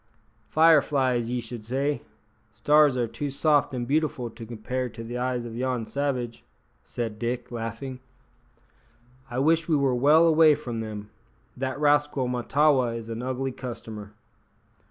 "Fire 0.49 0.81
flies, 0.81 1.29
ye 1.29 1.39
should 1.39 1.63
say. 1.63 2.01
Stars 2.51 2.97
are 2.97 3.07
too 3.07 3.29
soft 3.29 3.71
an' 3.71 3.85
beautiful 3.85 4.31
to 4.31 4.47
compare 4.47 4.89
to 4.89 5.03
the 5.03 5.15
eyes 5.19 5.45
o' 5.45 5.49
yon 5.49 5.85
savage," 5.85 6.43
said 6.83 7.19
Dick, 7.19 7.51
laughing. 7.51 7.99
"I 9.29 9.37
wish 9.37 9.67
we 9.69 9.75
were 9.77 9.93
well 9.93 10.25
away 10.25 10.55
from 10.55 10.79
them. 10.79 11.11
That 11.55 11.79
rascal 11.79 12.27
Mahtawa 12.27 12.95
is 12.97 13.09
an 13.09 13.21
ugly 13.21 13.51
customer." 13.51 14.13